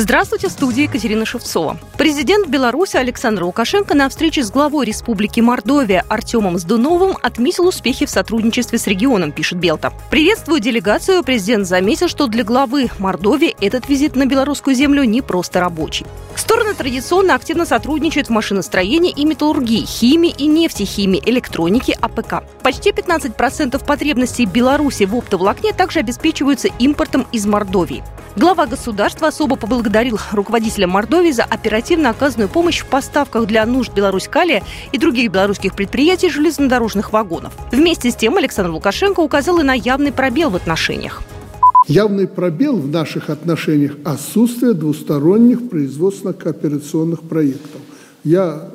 Здравствуйте, 0.00 0.46
в 0.46 0.52
студии 0.52 0.84
Екатерина 0.84 1.26
Шевцова. 1.26 1.76
Президент 1.96 2.46
Беларуси 2.46 2.96
Александр 2.96 3.42
Лукашенко 3.42 3.96
на 3.96 4.08
встрече 4.08 4.44
с 4.44 4.50
главой 4.52 4.86
Республики 4.86 5.40
Мордовия 5.40 6.04
Артемом 6.08 6.56
Здуновым 6.56 7.16
отметил 7.20 7.66
успехи 7.66 8.06
в 8.06 8.10
сотрудничестве 8.10 8.78
с 8.78 8.86
регионом, 8.86 9.32
пишет 9.32 9.58
БелТА. 9.58 9.92
Приветствуя 10.08 10.60
делегацию, 10.60 11.24
президент 11.24 11.66
заметил, 11.66 12.06
что 12.06 12.28
для 12.28 12.44
главы 12.44 12.90
Мордовии 13.00 13.56
этот 13.60 13.88
визит 13.88 14.14
на 14.14 14.26
белорусскую 14.26 14.76
землю 14.76 15.02
не 15.02 15.20
просто 15.20 15.58
рабочий. 15.58 16.06
Стороны 16.36 16.74
традиционно 16.74 17.34
активно 17.34 17.66
сотрудничают 17.66 18.28
в 18.28 18.30
машиностроении 18.30 19.10
и 19.10 19.24
металлургии, 19.24 19.84
химии 19.84 20.30
и 20.30 20.46
нефтехимии, 20.46 21.20
электронике, 21.26 21.98
АПК. 22.00 22.44
Почти 22.62 22.90
15% 22.90 23.84
потребностей 23.84 24.46
Беларуси 24.46 25.02
в 25.02 25.16
оптоволокне 25.16 25.72
также 25.72 25.98
обеспечиваются 25.98 26.68
импортом 26.78 27.26
из 27.32 27.46
Мордовии. 27.46 28.04
Глава 28.38 28.66
государства 28.66 29.26
особо 29.26 29.56
поблагодарил 29.56 30.16
руководителя 30.30 30.86
Мордовии 30.86 31.32
за 31.32 31.42
оперативно 31.42 32.10
оказанную 32.10 32.48
помощь 32.48 32.82
в 32.82 32.86
поставках 32.86 33.48
для 33.48 33.66
нужд 33.66 33.92
Беларусь 33.92 34.28
Калия 34.28 34.62
и 34.92 34.98
других 34.98 35.32
белорусских 35.32 35.74
предприятий 35.74 36.30
железнодорожных 36.30 37.12
вагонов. 37.12 37.52
Вместе 37.72 38.12
с 38.12 38.14
тем 38.14 38.36
Александр 38.36 38.70
Лукашенко 38.70 39.18
указал 39.18 39.58
и 39.58 39.64
на 39.64 39.74
явный 39.74 40.12
пробел 40.12 40.50
в 40.50 40.54
отношениях. 40.54 41.22
Явный 41.88 42.28
пробел 42.28 42.76
в 42.76 42.86
наших 42.86 43.28
отношениях– 43.28 43.96
отсутствие 44.04 44.72
двусторонних 44.72 45.68
производственно-кооперационных 45.68 47.22
проектов. 47.22 47.80
Я 48.22 48.68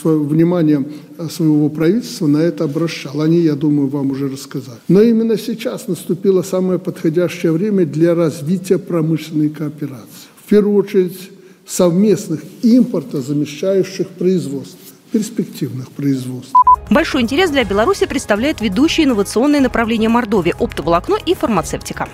свое 0.00 0.18
внимание 0.18 0.84
своего 1.30 1.68
правительства 1.68 2.26
на 2.26 2.38
это 2.38 2.64
обращал. 2.64 3.20
Они, 3.20 3.38
я 3.38 3.54
думаю, 3.54 3.88
вам 3.88 4.10
уже 4.10 4.28
рассказали. 4.28 4.78
Но 4.88 5.00
именно 5.02 5.38
сейчас 5.38 5.88
наступило 5.88 6.42
самое 6.42 6.78
подходящее 6.78 7.52
время 7.52 7.86
для 7.86 8.14
развития 8.14 8.78
промышленной 8.78 9.48
кооперации. 9.50 10.28
В 10.44 10.48
первую 10.48 10.76
очередь 10.76 11.30
совместных 11.66 12.40
импортозамещающих 12.62 14.08
производств, 14.08 14.78
перспективных 15.12 15.90
производств. 15.92 16.52
Большой 16.90 17.22
интерес 17.22 17.50
для 17.50 17.64
Беларуси 17.64 18.06
представляет 18.06 18.60
ведущие 18.60 19.06
инновационные 19.06 19.60
направления 19.60 20.08
Мордовии– 20.08 20.54
оптоволокно 20.58 21.16
и 21.24 21.34
фармацевтика. 21.34 22.08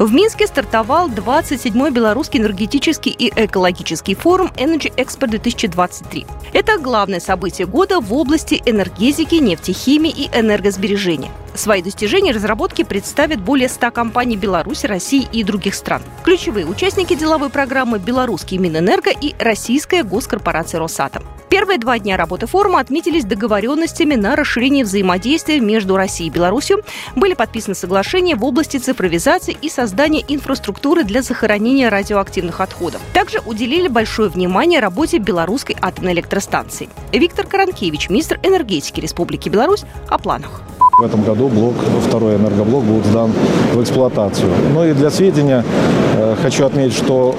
В 0.00 0.14
Минске 0.14 0.46
стартовал 0.46 1.10
27-й 1.10 1.90
Белорусский 1.90 2.40
энергетический 2.40 3.12
и 3.12 3.30
экологический 3.36 4.14
форум 4.14 4.50
Energy 4.56 4.90
Expo 4.96 5.26
2023. 5.26 6.26
Это 6.54 6.78
главное 6.78 7.20
событие 7.20 7.66
года 7.66 8.00
в 8.00 8.14
области 8.14 8.62
энергетики, 8.64 9.34
нефтехимии 9.34 10.10
и 10.10 10.30
энергосбережения. 10.32 11.30
Свои 11.54 11.82
достижения 11.82 12.30
и 12.30 12.32
разработки 12.32 12.82
представят 12.82 13.42
более 13.42 13.68
100 13.68 13.90
компаний 13.90 14.38
Беларуси, 14.38 14.86
России 14.86 15.28
и 15.30 15.44
других 15.44 15.74
стран. 15.74 16.00
Ключевые 16.24 16.64
участники 16.64 17.14
деловой 17.14 17.50
программы– 17.50 17.98
Белорусский 18.00 18.56
Минэнерго 18.56 19.10
и 19.10 19.34
Российская 19.38 20.02
госкорпорация 20.02 20.80
«Росатом». 20.80 21.24
Первые 21.50 21.80
два 21.80 21.98
дня 21.98 22.16
работы 22.16 22.46
форума 22.46 22.78
отметились 22.78 23.24
договоренностями 23.24 24.14
на 24.14 24.36
расширение 24.36 24.84
взаимодействия 24.84 25.58
между 25.58 25.96
Россией 25.96 26.30
и 26.30 26.32
Беларусью. 26.32 26.84
Были 27.16 27.34
подписаны 27.34 27.74
соглашения 27.74 28.36
в 28.36 28.44
области 28.44 28.76
цифровизации 28.76 29.56
и 29.60 29.68
создания 29.68 30.24
инфраструктуры 30.28 31.02
для 31.02 31.22
захоронения 31.22 31.90
радиоактивных 31.90 32.60
отходов. 32.60 33.00
Также 33.12 33.40
уделили 33.44 33.88
большое 33.88 34.28
внимание 34.28 34.78
работе 34.78 35.18
белорусской 35.18 35.76
атомной 35.82 36.12
электростанции. 36.12 36.88
Виктор 37.12 37.48
Каранкевич, 37.48 38.10
министр 38.10 38.38
энергетики 38.44 39.00
Республики 39.00 39.48
Беларусь, 39.48 39.82
о 40.08 40.18
планах. 40.18 40.62
В 41.00 41.02
этом 41.02 41.24
году 41.24 41.48
блок, 41.48 41.74
второй 42.06 42.36
энергоблок 42.36 42.84
будет 42.84 43.06
сдан 43.06 43.32
в 43.72 43.82
эксплуатацию. 43.82 44.52
Ну 44.72 44.86
и 44.86 44.92
для 44.92 45.10
сведения 45.10 45.64
э, 46.16 46.36
хочу 46.40 46.66
отметить, 46.66 46.96
что 46.96 47.34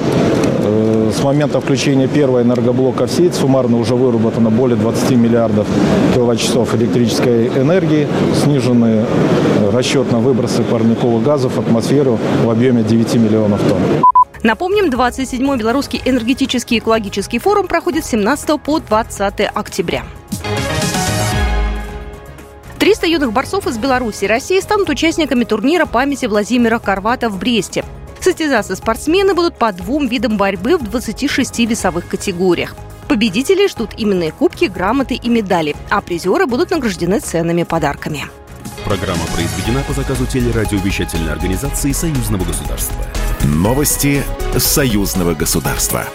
э, 0.59 0.90
с 1.11 1.23
момента 1.23 1.59
включения 1.59 2.07
первого 2.07 2.41
энергоблока 2.41 3.07
в 3.07 3.11
сеть 3.11 3.35
суммарно 3.35 3.77
уже 3.77 3.95
выработано 3.95 4.49
более 4.49 4.77
20 4.77 5.11
миллиардов 5.11 5.67
киловатт-часов 6.13 6.73
электрической 6.75 7.47
энергии, 7.47 8.07
снижены 8.43 9.05
э, 9.05 9.69
расчет 9.71 10.11
на 10.11 10.19
выбросы 10.19 10.63
парниковых 10.63 11.23
газов 11.23 11.55
в 11.55 11.59
атмосферу 11.59 12.17
в 12.43 12.49
объеме 12.49 12.83
9 12.83 13.15
миллионов 13.15 13.61
тонн. 13.67 13.81
Напомним, 14.43 14.85
27-й 14.85 15.57
Белорусский 15.57 16.01
энергетический 16.03 16.77
и 16.77 16.79
экологический 16.79 17.39
форум 17.39 17.67
проходит 17.67 18.05
с 18.05 18.09
17 18.09 18.61
по 18.61 18.79
20 18.79 19.41
октября. 19.53 20.03
300 22.79 23.05
юных 23.05 23.31
борцов 23.31 23.67
из 23.67 23.77
Беларуси 23.77 24.23
и 24.23 24.27
России 24.27 24.59
станут 24.59 24.89
участниками 24.89 25.43
турнира 25.43 25.85
памяти 25.85 26.25
Владимира 26.25 26.79
Карвата 26.79 27.29
в 27.29 27.37
Бресте. 27.37 27.85
Состязаться 28.21 28.75
спортсмены 28.75 29.33
будут 29.33 29.57
по 29.57 29.71
двум 29.71 30.07
видам 30.07 30.37
борьбы 30.37 30.77
в 30.77 30.83
26 30.83 31.59
весовых 31.59 32.07
категориях. 32.07 32.75
Победителей 33.07 33.67
ждут 33.67 33.95
именные 33.97 34.31
кубки, 34.31 34.65
грамоты 34.65 35.15
и 35.15 35.27
медали, 35.27 35.75
а 35.89 36.01
призеры 36.01 36.45
будут 36.45 36.69
награждены 36.69 37.19
ценными 37.19 37.63
подарками. 37.63 38.25
Программа 38.85 39.25
произведена 39.33 39.81
по 39.87 39.93
заказу 39.93 40.25
телерадиовещательной 40.25 41.31
организации 41.31 41.91
Союзного 41.91 42.45
государства. 42.45 42.95
Новости 43.43 44.23
Союзного 44.57 45.33
государства. 45.33 46.05